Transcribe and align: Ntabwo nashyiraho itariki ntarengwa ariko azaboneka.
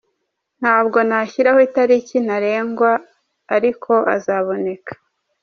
Ntabwo 0.59 0.97
nashyiraho 1.09 1.59
itariki 1.67 2.15
ntarengwa 2.25 2.91
ariko 3.55 3.93
azaboneka. 4.15 4.93